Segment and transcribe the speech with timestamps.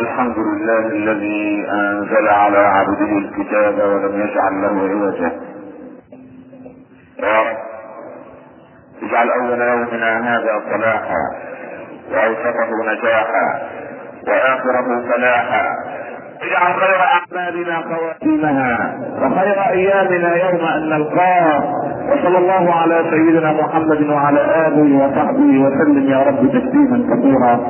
[0.00, 5.32] الحمد لله الذي أنزل على عبده الكتاب ولم يجعل له عوجا.
[7.22, 7.56] يا رب
[9.02, 11.22] اجعل أول يومنا هذا صلاحا
[12.12, 13.62] وأوسطه نجاحا
[14.28, 15.62] وآخره فلاحا
[16.42, 21.64] اجعل خير أعمالنا خواتيمها وخير أيامنا يوم أن نلقاه.
[22.10, 27.60] وصلى الله على سيدنا محمد وعلى آله وصحبه وسلم يا رب تسليما كثيرا.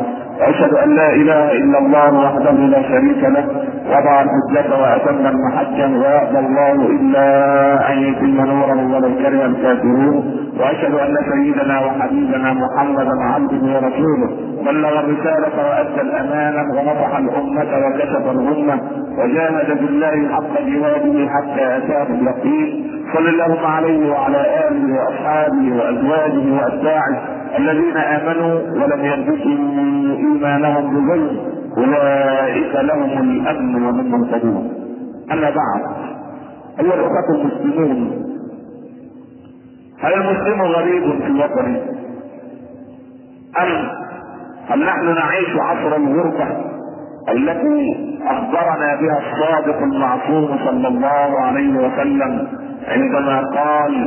[0.41, 3.45] وأشهد أن لا إله إلا الله وحده لا شريك له
[3.91, 7.27] وضع الحجة وأتم المحجة ويأبى الله إلا
[7.93, 14.31] أن يتم نوره ولو كره الكافرون وأشهد أن سيدنا وحبيبنا محمدا عبده ورسوله
[14.67, 18.81] بلغ الرسالة وأدى الأمانة ونصح الأمة وكشف الامة
[19.19, 22.87] وجاهد بالله حق جهاده حتى أتاه اليقين.
[23.15, 27.17] صل اللهم عليه وعلى آله وأصحابه وأزواجه وأتباعه.
[27.59, 29.53] الذين آمنوا ولم يلبسوا
[30.17, 31.37] إيمانهم بظلم
[31.79, 34.71] أولئك لهم الأمن وهم مهتدون.
[35.33, 35.83] أما بعد
[36.81, 38.23] أيها الإخوة المسلمون
[40.01, 41.83] هل المسلم غريب في وطنه
[43.63, 43.89] أم
[44.69, 46.47] هل نحن نعيش عصر الغربة
[47.29, 47.97] التي
[48.27, 52.49] أخبرنا بها الصادق المعصوم صلى الله عليه وسلم
[52.89, 54.06] عندما قال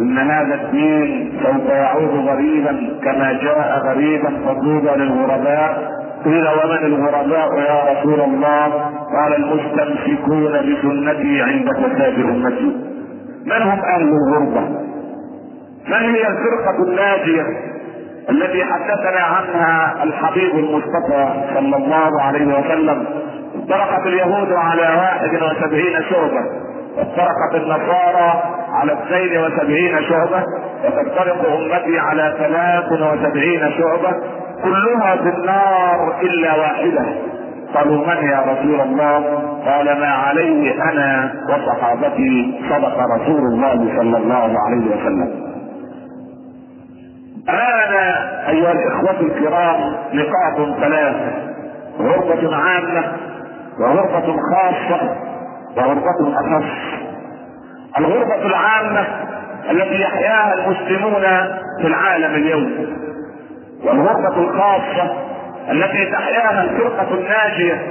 [0.00, 5.90] إن هذا الدين سوف يعود غريبا كما جاء غريبا فطوبى للغرباء.
[6.24, 8.68] قيل ومن الغرباء يا رسول الله؟
[9.16, 12.76] قال المستمسكون بسنتي عند فساد أمتي.
[13.46, 14.60] من هم أهل الغربة؟
[15.88, 17.46] من هي الفرقة الناجية
[18.30, 23.04] التي حدثنا عنها الحبيب المصطفى صلى الله عليه وسلم؟
[23.54, 26.69] افترقت اليهود على واحد وسبعين شعبة.
[26.96, 30.44] وافترقت النصارى على اثنين وسبعين شعبة
[30.84, 34.16] وتفترق أمتي على ثلاث وسبعين شعبة
[34.64, 37.04] كلها في النار إلا واحدة.
[37.74, 44.54] قالوا من يا رسول الله؟ قال ما عليه أنا وصحابتي صدق رسول الله صلى الله
[44.66, 45.50] عليه وسلم.
[47.48, 51.32] أمامنا أيها الإخوة الكرام نقاط ثلاثة.
[52.00, 53.12] غرفة عامة
[53.80, 55.29] وغرفة خاصة.
[55.76, 56.64] وغرفة أخص
[57.98, 59.04] الغرفة العامة
[59.70, 61.22] التي يحياها المسلمون
[61.80, 62.70] في العالم اليوم.
[63.84, 65.12] والغرفة الخاصة
[65.70, 67.82] التي تحياها الفرقة الناجية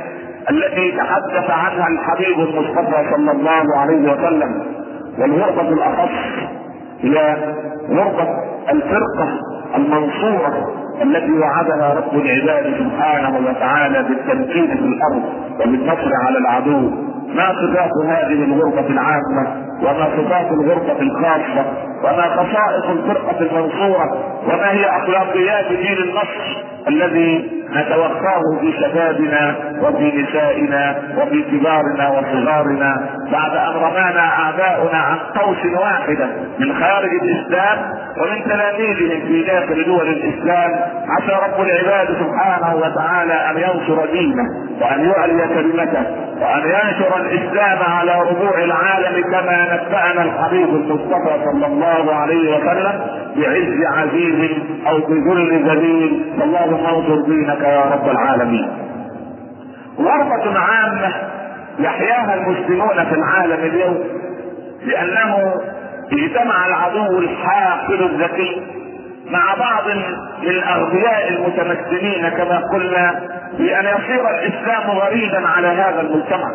[0.50, 4.64] التي تحدث عنها الحبيب المصطفى صلى الله عليه وسلم.
[5.20, 6.10] والغرفة الأخص
[7.02, 7.38] هي
[7.90, 8.28] غرفة
[8.72, 9.30] الفرقة
[9.76, 15.24] المنصورة التي وعدها رب العباد سبحانه وتعالى بالتمكين في الأرض
[15.60, 16.92] وبالنصر على العدو.
[17.36, 21.66] ما صفات هذه الغرفة العامة؟ وما صفات الغرفة الخاصة
[22.04, 30.96] وما خصائص الفرقة المنصورة وما هي أخلاقيات دين النصر الذي نتوقاه في شبابنا وفي نسائنا
[31.18, 33.10] وفي كبارنا وصغارنا.
[33.32, 36.28] بعد أن رمانا اعداؤنا عن قوس واحدة
[36.60, 37.78] من خارج الإسلام
[38.22, 40.72] ومن تلاميذهم في داخل دول الإسلام
[41.10, 44.44] عسى رب العباد سبحانه وتعالى أن ينصر دينه
[44.82, 46.04] وأن يعلي كلمته
[46.42, 53.02] وأن ينشر الإسلام على ربوع العالم كما نبأنا الحبيب المصطفى صلى الله عليه وسلم
[53.36, 54.52] بعز عزيز
[54.88, 58.70] أو بذل ذليل اللهم انصر دينك يا رب العالمين.
[60.00, 61.14] غرفة عامة
[61.80, 64.04] يحياها المسلمون في العالم اليوم
[64.86, 65.54] لأنه
[66.14, 68.62] اجتمع العدو الحاقد الذكي
[69.32, 69.88] مع بعض
[70.42, 73.20] من الأغبياء المتمكنين كما قلنا
[73.58, 76.52] بأن يصير الإسلام غريبا على هذا المجتمع.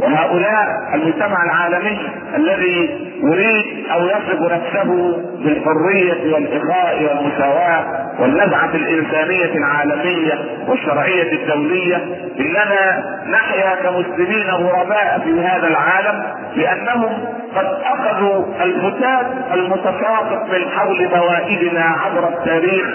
[0.00, 1.98] وهؤلاء المجتمع العالمي
[2.36, 7.84] الذي يريد أو يصف نفسه بالحرية والإخاء والمساواة
[8.20, 10.38] والنزعة الإنسانية العالمية
[10.68, 11.96] والشرعية الدولية
[12.40, 16.22] إننا نحيا كمسلمين غرباء في هذا العالم
[16.56, 17.12] لأنهم
[17.56, 22.86] قد أخذوا الفتات المتساقط من حول موائدنا عبر التاريخ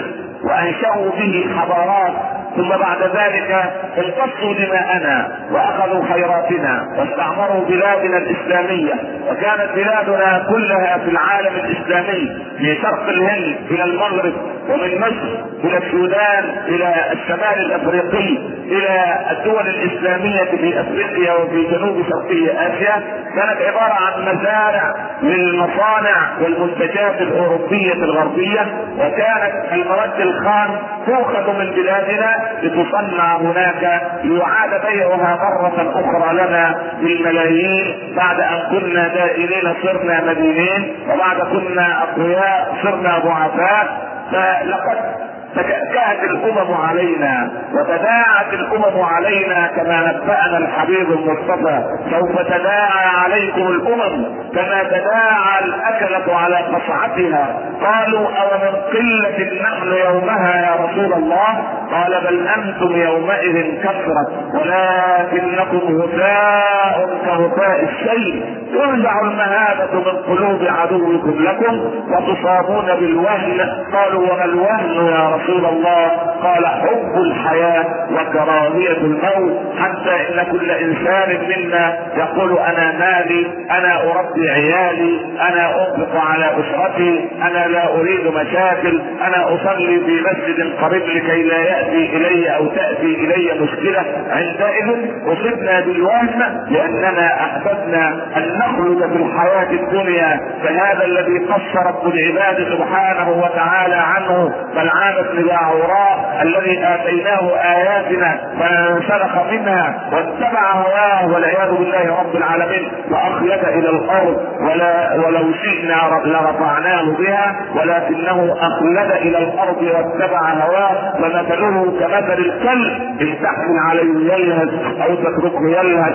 [0.44, 2.12] وأنشأوا به حضارات
[2.56, 3.50] ثم بعد ذلك
[3.98, 8.94] امتصوا دماءنا وأخذوا خيراتنا واستعمروا بلادنا الإسلامية.
[9.30, 12.30] وكانت بلادنا كلها في العالم الإسلامي
[12.60, 14.32] من شرق الهند إلى المغرب.
[14.70, 18.38] ومن مصر إلى السودان إلى الشمال الأفريقي
[18.68, 23.02] إلى الدول الإسلامية في أفريقيا وفي جنوب شرقي آسيا
[23.36, 28.60] كانت عبارة عن مزارع للمصانع والمنتجات الأوروبية الغربية
[28.98, 30.68] وكانت المواد الخام
[31.06, 39.74] تؤخذ من بلادنا لتصنع هناك ليعاد بيعها مرة أخرى لنا بالملايين بعد أن كنا دائرين
[39.82, 44.10] صرنا مدينين وبعد كنا أقوياء صرنا ضعفاء.
[44.30, 51.82] فلقد تكأكأت الأمم علينا وتداعت الأمم علينا كما نبأنا الحبيب المصطفى.
[52.10, 54.24] سوف تداعى عليكم الأمم
[54.54, 57.60] كما تداعى الأكلة على قصعتها.
[57.80, 66.00] قالوا أو من قلة نحن يومها يا رسول الله؟ قال بل أنتم يومئذ كثرة ولكنكم
[66.00, 73.84] غثاء كغثاء السيل تنزع المهابة من قلوب عدوكم لكم وتصابون بالوهن.
[73.94, 76.08] قالوا وما الوهن يا رسول الله
[76.42, 84.50] قال حب الحياة وكراهية الموت حتى إن كل إنسان منا يقول أنا مالي أنا أربي
[84.50, 91.42] عيالي أنا أنفق على أسرتي أنا لا أريد مشاكل أنا أصلي في مسجد قريب لكي
[91.42, 94.04] لا يأتي إلي أو تأتي إلي مشكلة.
[94.30, 102.68] عندئذ أصبنا بالوهن لأننا أحببنا أن نخلد في الحياة الدنيا فهذا الذي قص رب العباد
[102.72, 112.18] سبحانه وتعالى عنه بلعام بن باعوراء الذي آتيناه آياتنا فانسلخ منها واتبع هواه والعياذ بالله
[112.20, 120.40] رب العالمين وأخلد إلى الأرض ولا ولو شئنا لرفعناه بها ولكنه أخلد إلى الأرض واتبع
[120.50, 124.68] هواه فمثله كمثل الكلب إن تحمل عليه يلهث
[125.02, 126.14] أو تتركه يلهث.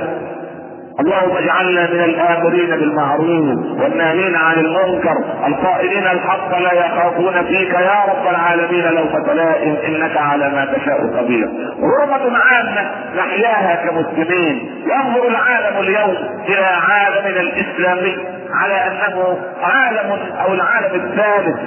[1.00, 5.16] اللهم اجعلنا من الآمرين بالمعروف والناهين عن المنكر
[5.48, 11.48] القائلين الحق لا يخافون فيك يا رب العالمين لو لائم إنك على ما تشاء قدير.
[11.82, 16.16] غربة عامة نحياها كمسلمين ينظر العالم اليوم
[16.48, 18.18] إلى عالمنا الاسلامي
[18.54, 21.60] على أنه عالم أو العالم الثالث.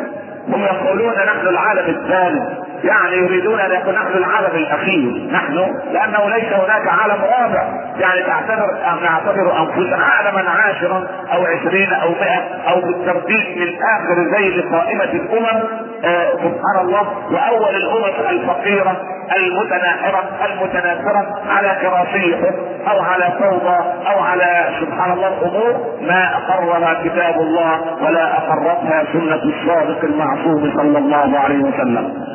[0.48, 2.67] هم يقولون نحن العالم الثالث.
[2.84, 5.28] يعني يريدون أن يكون نحن العالم الأخير.
[5.32, 5.54] نحن
[5.92, 7.62] لأنه ليس هناك عالم رابع
[7.98, 8.66] يعني تعتبر
[9.02, 15.62] نعتبر أنفسنا عالما عاشرا أو عشرين أو مئة أو بالترتيب من آخر ذيل قائمة الأمم.
[16.04, 18.96] آه سبحان الله وأول الأمم الفقيرة
[19.36, 22.54] المتناحرة المتناثرة على كراسيهم
[22.90, 23.76] أو على فوضى
[24.12, 30.98] أو على سبحان الله امور ما أقرها كتاب الله ولا أقرتها سنة الصادق المعصوم صلى
[30.98, 32.27] الله عليه وسلم.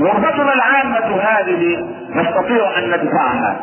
[0.00, 3.56] غربتنا العامة هذه نستطيع أن ندفعها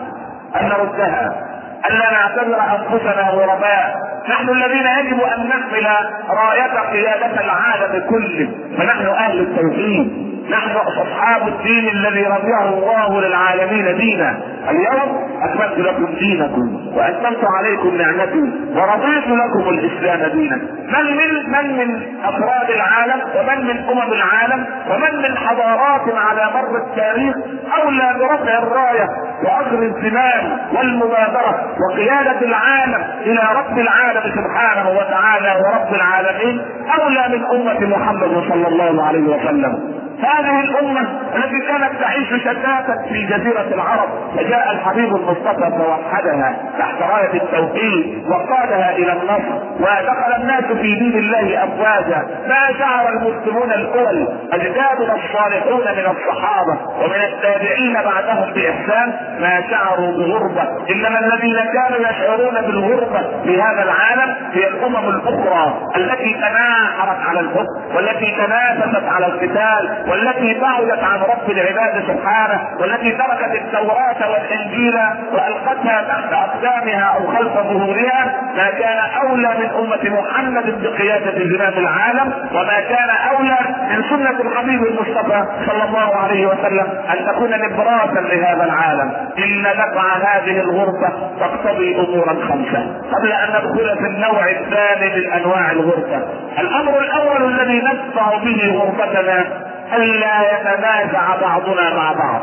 [0.62, 1.48] أن نردها
[1.89, 4.12] ألا نعتبر أنفسنا غرباء.
[4.30, 5.88] نحن الذين يجب أن نحمل
[6.30, 10.31] راية قيادة العالم كله فنحن أهل التوحيد.
[10.51, 14.38] نحن أصحاب الدين الذي رضيه الله للعالمين دينا.
[14.69, 15.09] اليوم
[15.44, 16.65] أكملت لكم دينكم
[16.95, 20.56] وأتممت عليكم نعمتي ورضيت لكم الإسلام دينا.
[20.94, 26.77] من من من من أفراد العالم ومن من أمم العالم ومن من حضارات على مر
[26.77, 27.36] التاريخ
[27.83, 29.07] أولى برفع الراية
[29.44, 36.62] وأخذ الزمام والمبادرة وقيادة العالم إلى رب العالم سبحانه وتعالى ورب العالمين
[37.00, 40.00] أولى من أمة محمد صلى الله عليه وسلم.
[40.21, 47.33] هذه الأمة التي كانت تعيش شتاتا في جزيرة العرب فجاء الحبيب المصطفى فوحدها تحت راية
[47.42, 55.16] التوحيد وقادها إلى النصر ودخل الناس في دين الله أفواجا ما شعر المسلمون الأول أجدادنا
[55.16, 63.22] الصالحون من الصحابة ومن التابعين بعدهم بإحسان ما شعروا بغربة إنما الذين كانوا يشعرون بالغربة
[63.44, 70.60] في هذا العالم هي الأمم الأخرى التي تناحرت على الحكم والتي تنافست على القتال والتي
[70.60, 74.95] بعدت عن رب العباد سبحانه والتي تركت التوراة والإنجيل
[75.33, 82.34] وألقتها تحت أقدامها أو خلف ظهورها ما كان أولى من أمة محمد بقيادة زمام العالم
[82.51, 83.57] وما كان أولى
[83.89, 89.12] من سنة الحبيب المصطفى صلى الله عليه وسلم أن تكون نبراسا لهذا العالم.
[89.38, 93.01] إن دفع هذه الغربة تقتضي أمورا خمسة.
[93.13, 96.22] قبل أن ندخل في النوع الثاني من أنواع الغربة
[96.60, 99.46] الأمر الأول الذي ندفع به غربتنا
[99.95, 102.41] ألا يتنازع بعضنا مع بعض.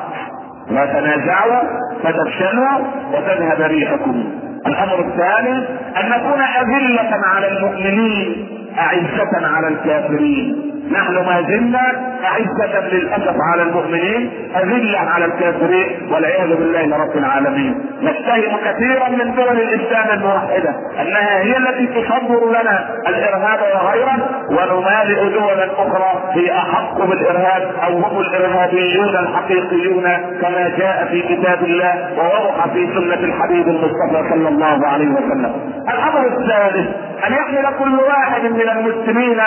[0.70, 1.62] لا تنازعوا
[2.02, 2.78] فتفشلوا
[3.12, 4.24] وتذهب ريحكم.
[4.66, 5.58] الأمر الثاني
[6.00, 10.67] أن نكون أذلة على المؤمنين أعزة على الكافرين.
[10.92, 11.84] نحن ما زلنا
[12.24, 17.74] أعزة للأسف على المؤمنين أذلة على الكافرين والعياذ بالله رب العالمين.
[18.02, 25.64] نتهم كثيرا من دول الإسلام الموحدة أنها هي التي تصدر لنا الإرهاب وغيره ونمالئ دولا
[25.72, 30.02] أخرى هي أحق بالإرهاب أو هم الإرهابيون الحقيقيون
[30.42, 35.52] كما جاء في كتاب الله ووضح في سنة الحبيب المصطفى صلى الله عليه وسلم.
[35.88, 36.88] الأمر الثالث
[37.26, 39.40] أن يحمل كل واحد من المسلمين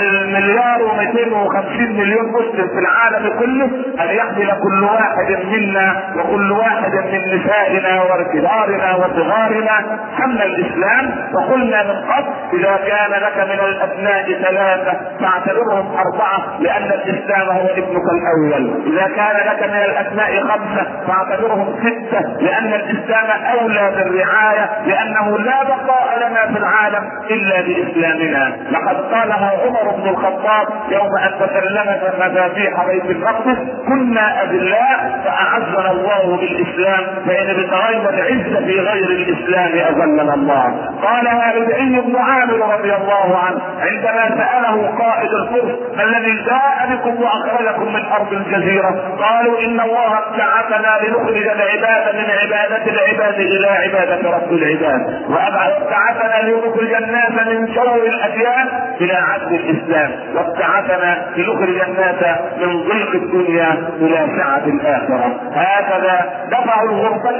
[0.00, 3.64] المليار اختاروا 250 مليون مسلم في العالم كله
[4.04, 9.98] أن يحمل كل واحد منا وكل واحد من نسائنا وكبارنا وصغارنا.
[10.18, 17.48] حمل الإسلام وقلنا من قبل إذا كان لك من الأبناء ثلاثة فاعتبرهم أربعة لأن الإسلام
[17.56, 18.82] هو ابنك الأول.
[18.86, 23.26] إذا كان لك من الأبناء خمسة فاعتبرهم ستة لأن الإسلام
[23.58, 28.56] أولى بالرعاية لأنه لا بقاء لنا في العالم إلا بإسلامنا.
[28.70, 36.36] لقد قالها عمر بن الخطاب يوم ان تسلمت مفاتيح بيت المقدس كنا اذلاء فاعزنا الله
[36.36, 40.90] بالإسلام فإن ابتغينا العزة في غير الإسلام اذلنا الله.
[41.02, 47.22] قالها ربعي بن عامر رضي الله عنه عندما سأله قائد الفرس ما الذي جاء بكم
[47.22, 48.90] وأخرجكم من أرض الجزيرة؟
[49.20, 55.00] قالوا إن الله ابتعثنا لنخرج العباد من عبادة العباد إلى عبادة رب العباد.
[55.30, 58.68] وابعثنا لنخرج الناس من شر الأديان
[59.00, 60.10] إلى عدل الإسلام.
[60.52, 65.40] وابتعثنا لنخرج الناس من ضيق الدنيا إلى سعة الآخرة.
[65.54, 67.30] هكذا دفعوا الغربه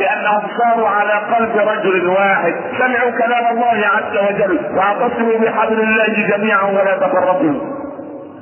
[0.00, 2.54] لانهم صاروا على قلب رجل واحد.
[2.78, 7.81] سمعوا كلام الله عز وجل وأعتصموا بحبل الله جميعا ولا تفرقوا.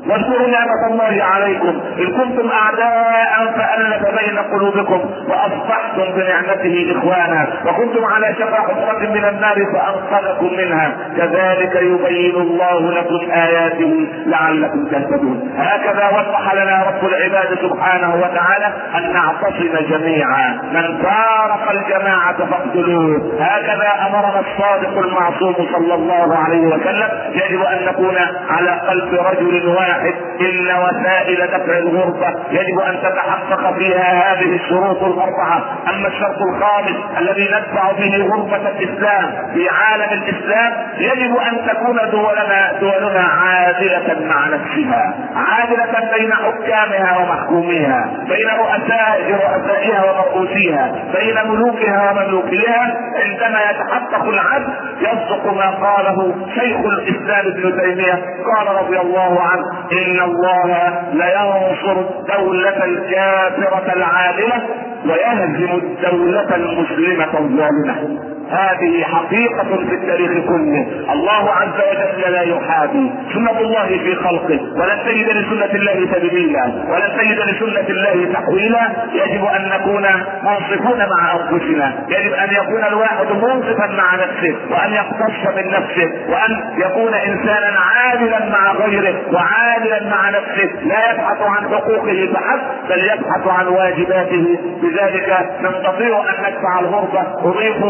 [0.09, 1.81] واذكروا نعمة الله عليكم.
[1.99, 7.47] إن كنتم أعداء فألف بين قلوبكم وأصبحتم بنعمته إخوانا.
[7.67, 10.93] وكنتم على شفا حفرة من النار فأنقذكم منها.
[11.17, 15.53] كذلك يبين الله لكم آياته لعلكم تهتدون.
[15.59, 20.61] هكذا وضح لنا رب العباد سبحانه وتعالى أن نعتصم جميعا.
[20.73, 23.33] من فارق الجماعة فاقتلوه.
[23.41, 27.09] هكذا أمرنا الصادق المعصوم صلى الله عليه وسلم.
[27.33, 28.17] يجب أن نكون
[28.51, 29.90] على قلب رجل واحد.
[29.91, 35.79] واحد ان وسائل دفع الغربه يجب أن تتحقق فيها هذه الشروط الأربعة.
[35.91, 42.73] أما الشرط الخامس الذي ندفع به غربه الإسلام في عالم الإسلام يجب أن تكون دولنا
[42.81, 45.15] دولنا عادلة مع نفسها.
[45.37, 52.97] عادلة بين حكامها ومحكوميها بين رؤساء رؤسائها ومرؤوسيها بين ملوكها ومملوكيها.
[53.17, 58.13] عندما يتحقق العدل يصدق ما قاله شيخ الإسلام ابن تيمية
[58.57, 64.63] قال رضي الله عنه إن الله لينصر الدولة الكافرة العادلة
[65.07, 68.19] ويهزم الدولة المسلمة الظالمة.
[68.51, 71.13] هذه حقيقة في التاريخ كله.
[71.13, 74.61] الله عز وجل لا يحابي سنة الله في خلقه.
[74.77, 76.65] ولن تجد لسنة الله تبديلا.
[76.65, 78.91] ولن تجد لسنة الله تحويلا.
[79.13, 80.07] يجب أن نكون
[80.43, 82.07] منصفون مع أنفسنا.
[82.09, 84.57] يجب أن يكون الواحد منصفا مع نفسه.
[84.71, 86.13] وأن يقتص من نفسه.
[86.29, 89.15] وأن يكون انسانا عادلا مع غيره.
[89.33, 90.71] وعادلا مع نفسه.
[90.83, 94.59] لا يبحث عن حقوقه فحسب بل يبحث عن واجباته.
[94.83, 97.85] بذلك نستطيع أن ندفع الغربة أضيف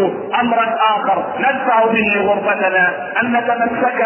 [0.51, 1.25] امرا آخر.
[1.39, 2.91] ندفع به غربتنا
[3.23, 4.01] ان نتمسك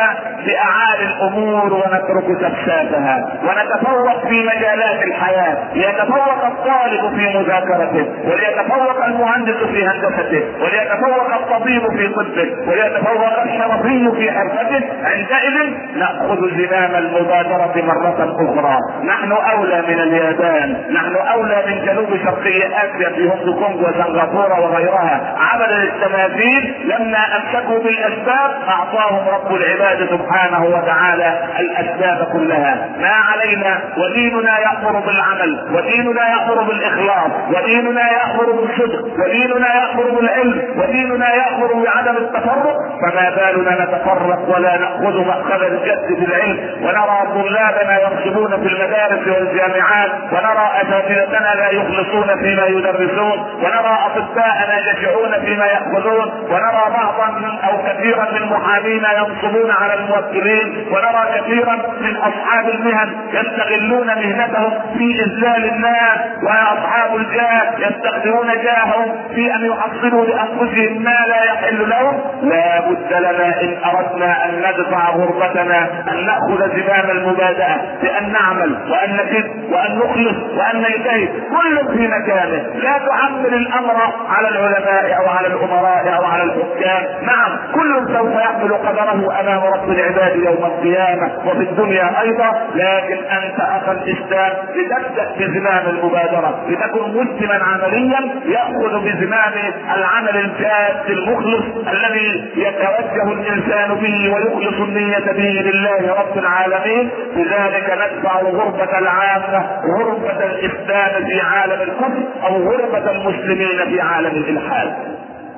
[0.47, 5.57] بأعالي الأمور ونترك سفساتها ونتفوق في مجالات الحياة.
[5.75, 8.07] ليتفوق الطالب في مذاكرته.
[8.25, 10.43] وليتفوق المهندس في هندسته.
[10.63, 12.71] وليتفوق الطبيب في طبه.
[12.71, 14.83] وليتفوق الشرفي في حرفته.
[15.05, 15.57] عندئذ
[15.97, 18.79] نأخذ زمام المبادرة مرة أخرى.
[19.05, 20.77] نحن أولى من اليابان.
[20.91, 25.35] نحن أولى من جنوب شرقي آسيا في هونغ كونغ وسنغافورة وغيرها.
[25.39, 32.89] عملا التماثيل الدين لما أمسكوا بالأسباب أعطاهم رب العباد سبحانه وتعالى الأسباب كلها.
[33.01, 41.35] ما علينا وديننا يأمر بالعمل وديننا يأمر بالإخلاص وديننا يأمر بالصدق وديننا يأمر بالعلم وديننا
[41.35, 42.77] يأمر بعدم التفرق.
[43.03, 50.11] فما بالنا نتفرق ولا نأخذ مأخذ الجد في العلم ونرى طلابنا يرسبون في المدارس والجامعات
[50.33, 56.14] ونرى أساتذتنا لا يخلصون فيما يدرسون ونرى أطباءنا يجشعون فيما يأخذون.
[56.23, 63.15] ونرى بعضا من أو كثيرا من محامينا ينصبون على الموكلين ونرى كثيرا من أصحاب المهن
[63.33, 71.45] يستغلون مهنتهم في اذلال الناس وأصحاب الجاه يستخدمون جاههم في أن يحصلوا لأنفسهم ما لا
[71.53, 72.21] يحل لهم.
[72.43, 79.17] لا بد لنا إن أردنا أن ندفع غربتنا أن نأخذ زمام المبادئة بأن نعمل وأن
[79.17, 81.29] نكد وأن نخلص وأن نجتهد.
[81.51, 82.63] كل في مكانه.
[82.75, 83.97] لا تحمل الأمر
[84.29, 86.04] على العلماء أو على الأمراء.
[86.09, 87.03] أو على الحكام.
[87.27, 92.51] نعم كل سوف يحمل قدره أمام رب العباد يوم القيامة وفي الدنيا أيضا.
[92.75, 99.53] لكن أنت أخا الإسلام لتبدأ بزمام المبادرة لتكن مسلما عمليا يأخذ بزمام
[99.97, 107.11] العمل الجاد المخلص الذي يتوجه الإنسان به ويخلص النية به لله رب العالمين.
[107.37, 109.67] بذلك ندفع غربة العامة
[109.99, 114.95] غربة الإسلام في عالم الكفر أو غربة المسلمين في عالم الإلحاد.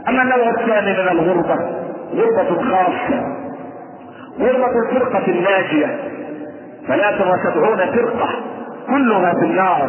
[0.09, 1.59] أما النوع الثاني من الغربة
[2.15, 3.37] غربة خاصة
[4.41, 5.99] غربة الفرقة الناجية
[6.89, 8.29] ثلاث وسبعون فرقة
[8.87, 9.89] كلها في النار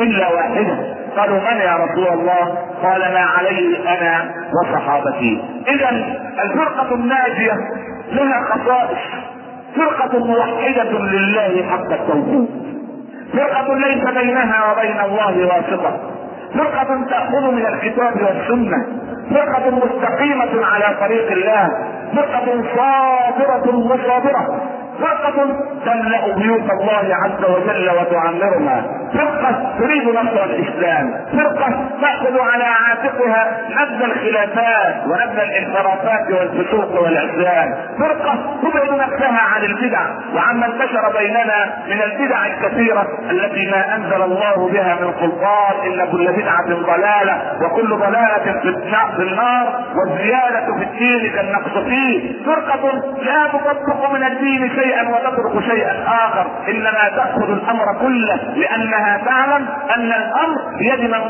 [0.00, 0.94] إلا واحدة.
[1.16, 5.44] قالوا من يا رسول الله؟ قال ما عليه أنا وصحابتي.
[5.68, 5.90] إذا
[6.44, 7.52] الفرقة الناجية
[8.12, 8.98] لها خصائص.
[9.76, 12.48] فرقة موحدة لله حق التوحيد.
[13.32, 16.00] فرقة ليس بينها وبين الله واسطة.
[16.58, 18.86] فرقة تأخذ من الكتاب والسنة.
[19.30, 21.68] فرقة مستقيمة على طريق الله.
[22.16, 24.60] فرقة صابرة مصابرة.
[25.00, 25.46] فرقة
[25.86, 29.03] تملأ بيوت الله عز وجل وتعمرها.
[29.14, 38.58] فرقة تريد نصر الإسلام فرقة تأخذ على عاتقها نبذ الخلافات ونبذ الانحرافات والفسوق والعصيان فرقة
[38.62, 40.00] تبعد نفسها عن البدع
[40.34, 46.32] وعما انتشر بيننا من البدع الكثيرة التي ما أنزل الله بها من سلطان إن كل
[46.32, 48.60] بدعة ضلالة وكل ضلالة
[49.16, 52.44] في النار والزيادة في الدين كالنقص فيه.
[52.46, 52.92] فرقة
[53.22, 56.46] لا تطبق من الدين شيئا وتترك شيئا آخر.
[56.68, 58.40] إنما تأخذ الأمر كله
[59.04, 61.20] لانها تعلم أن الأمر بيد من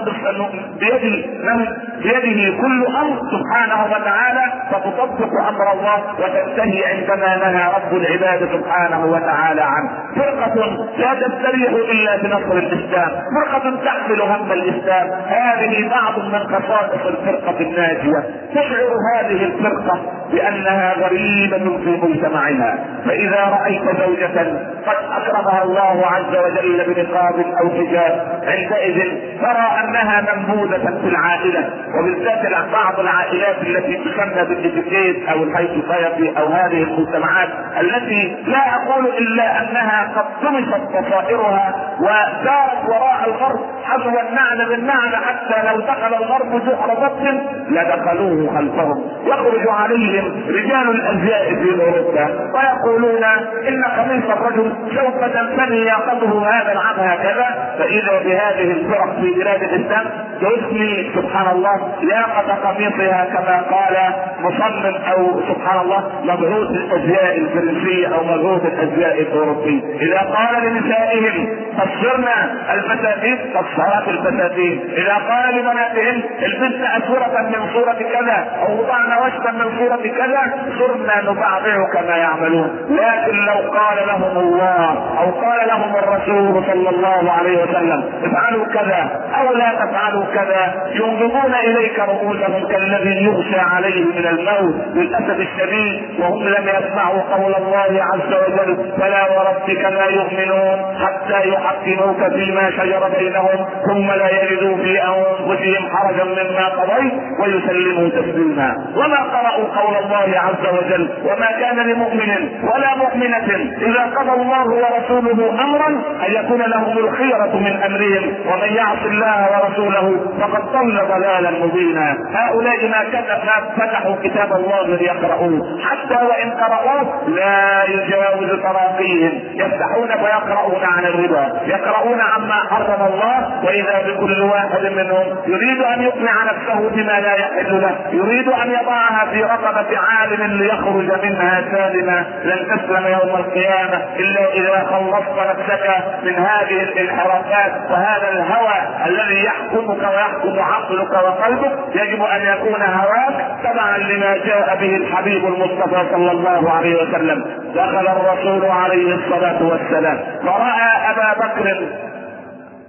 [1.45, 1.67] من
[2.03, 9.61] بيده كل أمر سبحانه وتعالى فتطبق أمر الله وتنتهي عندما نهى رب العباد سبحانه وتعالى
[9.61, 9.91] عنه.
[10.17, 10.55] فرقة
[10.99, 13.11] لا تستريح إلا بنصر الإسلام.
[13.11, 15.11] فرقة تحمل هم الإسلام.
[15.27, 18.25] هذه بعض من خصائص الفرقة الناجية.
[18.55, 20.01] تشعر هذه الفرقة
[20.35, 28.43] بأنها غريبة في مجتمعها فإذا رأيت زوجة قد أكرمها الله عز وجل بنقاب أو حجاب
[28.47, 28.99] عندئذ
[29.41, 31.71] ترى أنها منبوذة في العائلة.
[31.99, 37.49] وبالذات بعض العائلات التي تسمى بالاتيكيت أو الحيث الصيفي أو هذه المجتمعات
[37.81, 43.61] التي لا أقول إلا أنها قد طمست بصائرها وسارت وراء الغرب.
[43.85, 49.05] حذو النعل بالنعل حتى لو دخل الغرب جحر بطن لدخلوه خلفهم.
[49.27, 53.25] يخرج عليهم رجال الازياء في أوروبا ويقولون
[53.69, 60.05] إن قميص الرجل سوف تنثني ياقته هذا العام هكذا فإذا بهذه الفرق في بلاد الإسلام
[60.45, 63.97] تثني سبحان الله ياقة قميصها كما قال
[64.41, 71.49] مصمم أو سبحان الله مبعوث الأزياء الفرنسي أو مبعوث الأزياء الاوروبي إذا قال لنسائهم
[71.79, 72.35] قصرنا
[72.75, 79.79] الفساتين قصرات الفساتين إذا قال لبناتهم البسن أسورة من صورة كذا أو وضعنا وشكا من
[79.79, 80.43] صورة كذا
[80.79, 82.71] صرنا نبعضع كما يعملون.
[82.91, 84.91] لكن لو قال لهم الله
[85.21, 91.55] أو قال لهم الرسول صلى الله عليه وسلم افعلوا كذا أو لا تفعلوا كذا ينظرون
[91.55, 98.33] إليك رؤوسهم كالذي يغشى عليه من الموت للأسف الشديد وهم لم يسمعوا قول الله عز
[98.43, 105.89] وجل فلا وربك لا يؤمنون حتى يحكموك فيما شجر بينهم ثم لا يجدوا في أنفسهم
[105.97, 108.75] حرجا مما قضيت ويسلموا تسليما.
[108.97, 112.31] وما قرأوا قول الله عز وجل وما كان لمؤمن
[112.75, 115.89] ولا مؤمنة إذا قضى الله ورسوله أمرا
[116.27, 122.17] أن يكون لهم الخيرة من أمرهم ومن يعص الله ورسوله فقد ضل ضلالا مبينا.
[122.35, 123.39] هؤلاء ما كتب
[123.77, 129.33] فتحوا كتاب الله ليقرؤوه حتى وإن قرأوه لا يجاوز تراقيهم.
[129.55, 131.61] يفتحون ويقرؤون عن الربا.
[131.67, 137.83] يقرؤون عما حرم الله وإذا بكل واحد منهم يريد أن يقنع نفسه بما لا يحل
[137.83, 137.97] له.
[138.13, 142.25] يريد أن يضعها في رقبة عالم ليخرج منها سالما.
[142.45, 145.91] لن تسلم يوم القيامة إلا إذا خلصت نفسك
[146.23, 147.73] من هذه الانحرافات.
[147.91, 154.97] وهذا الهوى الذي يحكمك ويحكم عقلك وقلبك يجب أن يكون هواك تبعا لما جاء به
[154.97, 157.45] الحبيب المصطفى صلى الله عليه وسلم.
[157.75, 160.19] دخل الرسول عليه الصلاة والسلام.
[160.43, 161.87] فرأى أبا بكر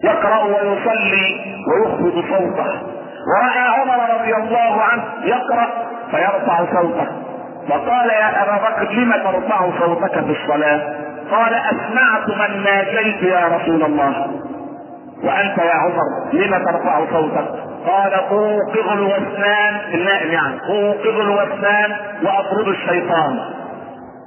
[0.04, 2.82] يقرأ ويصلي ويخفض صوته.
[3.28, 5.68] ورأى عمر رضي الله عنه يقرأ
[6.12, 7.08] فيرفع صوته.
[7.70, 10.82] فقال يا أبا بكر لم ترفع صوتك في الصلاة؟
[11.32, 14.35] قال أسمعت من ناجيت يا رسول الله.
[15.24, 17.48] وأنت يا عمر لم ترفع صوتك؟
[17.88, 19.80] قال أوقظ الوثنان.
[19.94, 21.92] النائم يعني أوقظ الوثنان
[22.24, 23.40] وأطرد الشيطان.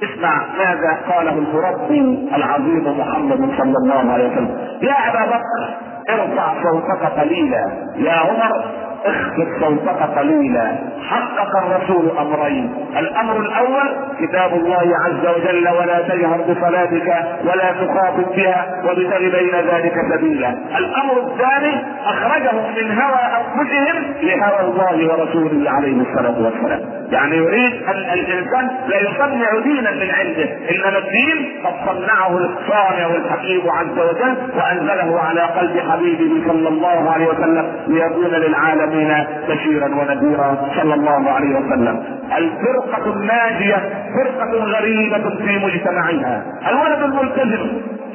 [0.03, 4.59] اسمع ماذا قاله المربي العظيم محمد صلى الله عليه وسلم.
[4.83, 5.77] يا أبا بكر
[6.11, 7.73] ارفع صوتك قليلا.
[7.97, 8.65] يا عمر
[9.05, 10.77] اخفض صوتك قليلا
[11.09, 12.75] حقق الرسول أمرين.
[12.99, 19.95] الأمر الأول كتاب الله عز وجل ولا تجهر بصلاتك ولا تخاطب بها وابتغ بين ذلك
[20.15, 20.49] سبيلا.
[20.79, 26.88] الأمر الثاني أخرجهم من هوى أنفسهم لهوى الله ورسوله عليه الصلاة والسلام.
[27.13, 33.71] يعني يريد أن الإنسان لا يصنع دينا من عنده إنما الدين قد صنعه الصانع والحكيم
[33.71, 40.69] عز وجل وأنزله على قلب حبيبه صلى الله عليه وسلم ليكون للعالم العالمين بشيرا ونذيرا
[40.77, 42.05] صلى الله عليه وسلم.
[42.37, 43.77] الفرقة الناجية
[44.15, 46.43] فرقة غريبة في مجتمعها.
[46.69, 47.69] الولد الملتزم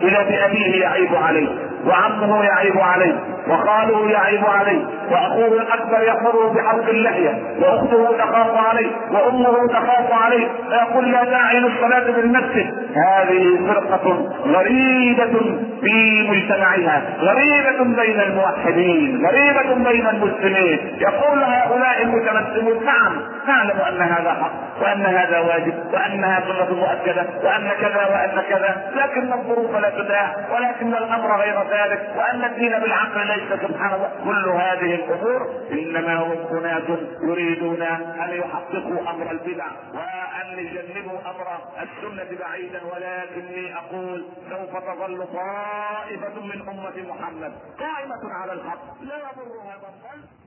[0.04, 1.48] إذا بأبيه يعيب عليه.
[1.86, 9.68] وعمه يعيب عليه وخاله يعيب عليه وأخوه الأكبر يحر بحلق اللحية وأخته تخاف عليه وأمه
[9.68, 19.26] تخاف عليه فيقول لا داعي للصلاه بالمسجد هذه فرقة غريبة في مجتمعها غريبة بين الموحدين
[19.26, 20.80] غريبة بين المسلمين.
[21.00, 23.14] يقول هؤلاء المتمسكون نعم
[23.48, 29.34] نعلم أن هذا حق وأن هذا واجب وانها سنه مؤكدة وأن كذا وأن كذا لكن
[29.34, 34.96] الظروف لا تداع ولكن الأمر غير ذلك وأن الدين بالعقل ليس سبحان الله كل هذه
[34.96, 41.48] الأمور إنما هم أناس يريدون أن يحققوا أمر البدع وأن يجنبوا أمر
[41.82, 42.82] السنة بعيدا.
[42.84, 49.02] ولكني أقول سوف تظل طائفة من أمة محمد قائمة على الحق.
[49.02, 50.43] لا يضرها من